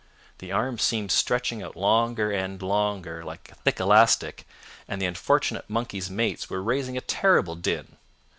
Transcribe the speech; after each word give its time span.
The 0.39 0.51
arm 0.51 0.79
seemed 0.79 1.11
stretching 1.11 1.61
out 1.61 1.75
longer 1.75 2.31
end 2.31 2.63
longer 2.63 3.23
like 3.23 3.51
a 3.51 3.55
thick 3.61 3.79
elastic, 3.79 4.47
and 4.87 4.99
the 4.99 5.05
unfortunate 5.05 5.69
monkey's 5.69 6.09
mates 6.09 6.49
were 6.49 6.63
raising 6.63 6.97
a 6.97 7.01
terrible 7.01 7.55
din. 7.55 7.97